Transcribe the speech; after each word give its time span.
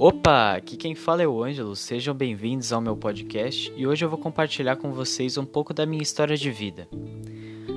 Opa, 0.00 0.54
aqui 0.54 0.76
quem 0.76 0.94
fala 0.94 1.24
é 1.24 1.26
o 1.26 1.42
Ângelo, 1.42 1.74
sejam 1.74 2.14
bem-vindos 2.14 2.72
ao 2.72 2.80
meu 2.80 2.96
podcast 2.96 3.72
e 3.76 3.84
hoje 3.84 4.04
eu 4.04 4.08
vou 4.08 4.16
compartilhar 4.16 4.76
com 4.76 4.92
vocês 4.92 5.36
um 5.36 5.44
pouco 5.44 5.74
da 5.74 5.84
minha 5.84 6.00
história 6.00 6.36
de 6.36 6.52
vida. 6.52 6.88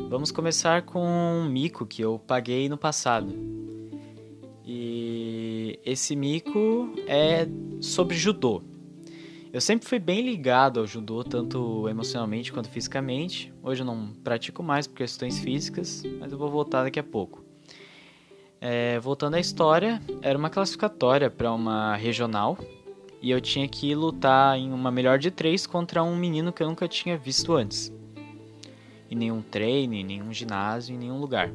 Vamos 0.08 0.32
começar 0.32 0.84
com 0.84 1.04
um 1.04 1.50
mico 1.50 1.84
que 1.84 2.00
eu 2.00 2.20
paguei 2.20 2.70
no 2.70 2.78
passado. 2.78 3.34
E 4.64 5.80
esse 5.84 6.16
mico 6.16 6.94
é 7.08 7.48
sobre 7.82 8.16
judô. 8.16 8.62
Eu 9.52 9.60
sempre 9.60 9.90
fui 9.90 9.98
bem 9.98 10.22
ligado 10.22 10.80
ao 10.80 10.86
judô, 10.86 11.24
tanto 11.24 11.90
emocionalmente 11.90 12.54
quanto 12.54 12.70
fisicamente. 12.70 13.52
Hoje 13.64 13.82
eu 13.82 13.86
não 13.86 14.14
pratico 14.24 14.62
mais 14.62 14.86
por 14.86 14.96
questões 14.96 15.40
físicas, 15.40 16.04
mas 16.20 16.32
eu 16.32 16.38
vou 16.38 16.52
voltar 16.52 16.84
daqui 16.84 17.00
a 17.00 17.04
pouco. 17.04 17.51
É, 18.64 19.00
voltando 19.00 19.34
à 19.34 19.40
história, 19.40 20.00
era 20.22 20.38
uma 20.38 20.48
classificatória 20.48 21.32
para 21.32 21.52
uma 21.52 21.96
regional 21.96 22.56
e 23.20 23.32
eu 23.32 23.42
tinha 23.42 23.68
que 23.68 23.96
lutar 23.96 24.56
em 24.56 24.72
uma 24.72 24.92
melhor 24.92 25.18
de 25.18 25.32
três 25.32 25.66
contra 25.66 26.04
um 26.04 26.16
menino 26.16 26.54
que 26.54 26.62
eu 26.62 26.68
nunca 26.68 26.88
tinha 26.88 27.18
visto 27.18 27.54
antes. 27.54 27.92
Em 29.10 29.16
nenhum 29.16 29.42
treino, 29.42 29.96
em 29.96 30.04
nenhum 30.04 30.32
ginásio, 30.32 30.94
em 30.94 30.98
nenhum 31.00 31.20
lugar. 31.20 31.52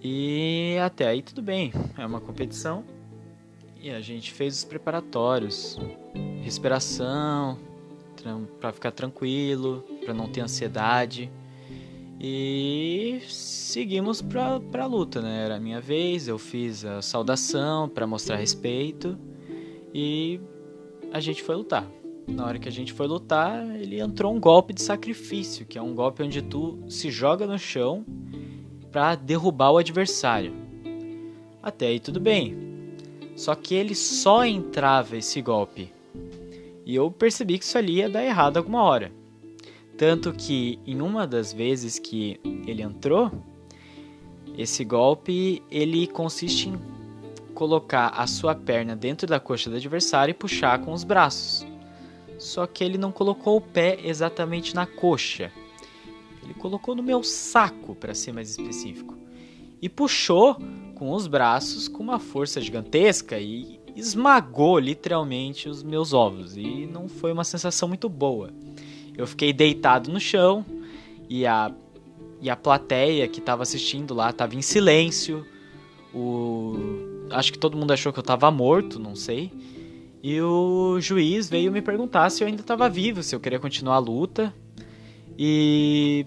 E 0.00 0.76
até 0.80 1.08
aí 1.08 1.20
tudo 1.20 1.42
bem, 1.42 1.72
é 1.98 2.06
uma 2.06 2.20
competição 2.20 2.84
e 3.80 3.90
a 3.90 4.00
gente 4.00 4.32
fez 4.32 4.58
os 4.58 4.64
preparatórios, 4.64 5.76
respiração, 6.42 7.58
para 8.60 8.72
ficar 8.72 8.92
tranquilo, 8.92 9.84
para 10.04 10.14
não 10.14 10.28
ter 10.28 10.40
ansiedade. 10.40 11.30
E 12.20 13.20
seguimos 13.28 14.22
pra, 14.22 14.58
pra 14.58 14.86
luta, 14.86 15.20
né? 15.20 15.44
Era 15.44 15.56
a 15.56 15.60
minha 15.60 15.80
vez, 15.80 16.28
eu 16.28 16.38
fiz 16.38 16.84
a 16.84 17.02
saudação 17.02 17.88
para 17.88 18.06
mostrar 18.06 18.36
respeito 18.36 19.18
e 19.92 20.40
a 21.12 21.20
gente 21.20 21.42
foi 21.42 21.56
lutar. 21.56 21.86
Na 22.26 22.44
hora 22.44 22.58
que 22.58 22.68
a 22.68 22.72
gente 22.72 22.92
foi 22.92 23.06
lutar, 23.06 23.64
ele 23.76 24.00
entrou 24.00 24.34
um 24.34 24.40
golpe 24.40 24.72
de 24.72 24.82
sacrifício, 24.82 25.64
que 25.64 25.78
é 25.78 25.82
um 25.82 25.94
golpe 25.94 26.22
onde 26.22 26.42
tu 26.42 26.78
se 26.88 27.10
joga 27.10 27.46
no 27.46 27.58
chão 27.58 28.04
para 28.90 29.14
derrubar 29.14 29.70
o 29.70 29.78
adversário. 29.78 30.52
Até 31.62 31.88
aí 31.88 32.00
tudo 32.00 32.18
bem. 32.18 32.56
Só 33.36 33.54
que 33.54 33.74
ele 33.74 33.94
só 33.94 34.44
entrava 34.44 35.16
esse 35.16 35.40
golpe. 35.42 35.92
E 36.84 36.94
eu 36.94 37.10
percebi 37.10 37.58
que 37.58 37.64
isso 37.64 37.76
ali 37.76 37.96
ia 37.96 38.08
dar 38.08 38.24
errado 38.24 38.56
alguma 38.56 38.82
hora. 38.82 39.12
Tanto 39.96 40.32
que 40.32 40.78
em 40.86 41.00
uma 41.00 41.26
das 41.26 41.52
vezes 41.52 41.98
que 41.98 42.38
ele 42.66 42.82
entrou, 42.82 43.30
esse 44.56 44.84
golpe 44.84 45.62
ele 45.70 46.06
consiste 46.06 46.68
em 46.68 46.78
colocar 47.54 48.08
a 48.08 48.26
sua 48.26 48.54
perna 48.54 48.94
dentro 48.94 49.26
da 49.26 49.40
coxa 49.40 49.70
do 49.70 49.76
adversário 49.76 50.32
e 50.32 50.34
puxar 50.34 50.78
com 50.80 50.92
os 50.92 51.04
braços. 51.04 51.66
Só 52.38 52.66
que 52.66 52.84
ele 52.84 52.98
não 52.98 53.10
colocou 53.10 53.56
o 53.56 53.60
pé 53.60 53.98
exatamente 54.04 54.74
na 54.74 54.86
coxa. 54.86 55.50
Ele 56.42 56.52
colocou 56.54 56.94
no 56.94 57.02
meu 57.02 57.22
saco, 57.22 57.94
para 57.94 58.14
ser 58.14 58.32
mais 58.32 58.50
específico. 58.50 59.16
E 59.80 59.88
puxou 59.88 60.56
com 60.94 61.12
os 61.12 61.26
braços 61.26 61.88
com 61.88 62.02
uma 62.02 62.18
força 62.18 62.60
gigantesca 62.60 63.38
e 63.38 63.80
esmagou 63.94 64.78
literalmente 64.78 65.68
os 65.68 65.82
meus 65.82 66.12
ovos. 66.12 66.56
E 66.56 66.86
não 66.86 67.08
foi 67.08 67.32
uma 67.32 67.44
sensação 67.44 67.88
muito 67.88 68.08
boa. 68.08 68.52
Eu 69.16 69.26
fiquei 69.26 69.52
deitado 69.52 70.10
no 70.10 70.20
chão 70.20 70.64
e 71.28 71.46
a, 71.46 71.72
e 72.40 72.50
a 72.50 72.56
plateia 72.56 73.26
que 73.28 73.40
estava 73.40 73.62
assistindo 73.62 74.14
lá 74.14 74.30
estava 74.30 74.54
em 74.54 74.62
silêncio. 74.62 75.46
O, 76.14 76.74
acho 77.30 77.52
que 77.52 77.58
todo 77.58 77.76
mundo 77.76 77.92
achou 77.92 78.12
que 78.12 78.18
eu 78.18 78.22
estava 78.22 78.50
morto, 78.50 78.98
não 78.98 79.14
sei. 79.14 79.50
E 80.22 80.40
o 80.40 81.00
juiz 81.00 81.48
veio 81.48 81.70
me 81.70 81.80
perguntar 81.80 82.30
se 82.30 82.42
eu 82.42 82.48
ainda 82.48 82.60
estava 82.60 82.88
vivo, 82.88 83.22
se 83.22 83.34
eu 83.34 83.40
queria 83.40 83.58
continuar 83.58 83.96
a 83.96 84.00
luta. 84.00 84.52
E 85.38 86.26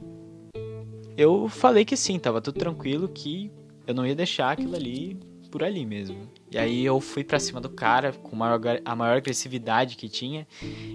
eu 1.18 1.50
falei 1.50 1.84
que 1.84 1.98
sim, 1.98 2.18
tava 2.18 2.42
tudo 2.42 2.58
tranquilo, 2.58 3.08
que 3.08 3.52
eu 3.86 3.94
não 3.94 4.06
ia 4.06 4.16
deixar 4.16 4.52
aquilo 4.52 4.76
ali 4.76 5.18
por 5.50 5.64
ali 5.64 5.86
mesmo. 5.86 6.30
E 6.52 6.58
aí 6.58 6.86
eu 6.86 7.00
fui 7.00 7.24
para 7.24 7.40
cima 7.40 7.60
do 7.60 7.70
cara 7.70 8.14
com 8.14 8.36
maior, 8.36 8.60
a 8.84 8.96
maior 8.96 9.18
agressividade 9.18 9.96
que 9.96 10.08
tinha 10.08 10.48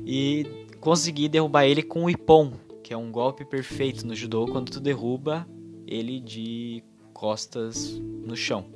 e 0.06 0.66
consegui 0.81 1.28
derrubar 1.28 1.65
ele 1.65 1.82
com 1.82 2.04
o 2.04 2.10
Ippon, 2.10 2.53
que 2.82 2.93
é 2.93 2.97
um 2.97 3.10
golpe 3.10 3.44
perfeito 3.44 4.06
no 4.06 4.14
judô 4.14 4.47
quando 4.47 4.70
tu 4.70 4.81
derruba 4.81 5.47
ele 5.87 6.20
de 6.20 6.82
costas 7.12 7.91
no 7.98 8.37
chão. 8.37 8.66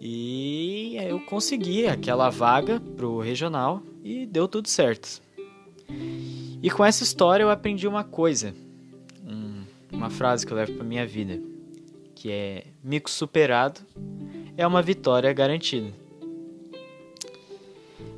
E 0.00 0.96
eu 0.96 1.20
consegui 1.20 1.86
aquela 1.86 2.28
vaga 2.28 2.80
pro 2.80 3.20
regional 3.20 3.82
e 4.02 4.26
deu 4.26 4.48
tudo 4.48 4.68
certo. 4.68 5.22
E 6.60 6.70
com 6.70 6.84
essa 6.84 7.04
história 7.04 7.44
eu 7.44 7.50
aprendi 7.50 7.86
uma 7.86 8.02
coisa, 8.02 8.54
um, 9.24 9.62
uma 9.92 10.10
frase 10.10 10.44
que 10.44 10.52
eu 10.52 10.56
levo 10.56 10.72
para 10.72 10.84
minha 10.84 11.06
vida, 11.06 11.40
que 12.16 12.30
é 12.30 12.64
mico 12.82 13.08
superado 13.08 13.80
é 14.62 14.66
uma 14.66 14.80
vitória 14.80 15.32
garantida. 15.32 15.92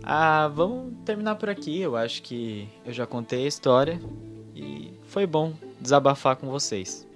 Ah, 0.02 0.48
vamos 0.48 0.92
terminar 1.04 1.36
por 1.36 1.48
aqui. 1.48 1.80
Eu 1.80 1.96
acho 1.96 2.22
que 2.22 2.68
eu 2.84 2.92
já 2.92 3.06
contei 3.06 3.44
a 3.44 3.48
história 3.48 3.98
e 4.54 4.92
foi 5.04 5.26
bom 5.26 5.54
desabafar 5.80 6.36
com 6.36 6.48
vocês. 6.48 7.08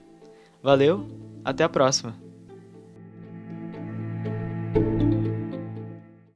Valeu, 0.62 1.06
até 1.44 1.62
a 1.62 1.68
próxima. 1.68 2.27